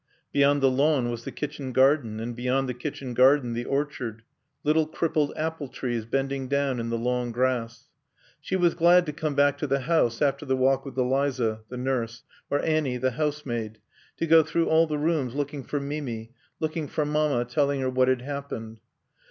[0.33, 4.23] Beyond the lawn was the kitchen garden, and beyond the kitchen garden the orchard;
[4.63, 7.87] little crippled apple trees bending down in the long grass.
[8.41, 11.77] She was glad to come back to the house after the walk with Eliza, the
[11.77, 13.77] nurse, or Annie, the housemaid;
[14.17, 18.07] to go through all the rooms looking for Mimi; looking for Mamma, telling her what
[18.07, 18.79] had happened.